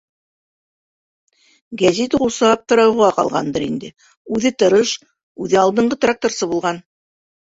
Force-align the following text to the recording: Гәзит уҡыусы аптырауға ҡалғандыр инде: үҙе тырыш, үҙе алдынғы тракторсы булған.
Гәзит 1.81 2.15
уҡыусы 2.17 2.47
аптырауға 2.51 3.09
ҡалғандыр 3.17 3.65
инде: 3.65 3.91
үҙе 4.37 4.53
тырыш, 4.63 4.95
үҙе 5.45 5.61
алдынғы 5.65 5.99
тракторсы 6.07 6.49
булған. 6.55 6.81